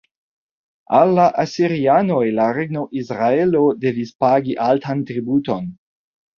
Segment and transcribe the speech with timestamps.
[0.99, 5.73] Al la asirianoj la regno Izraelo devis pagi altan tributon.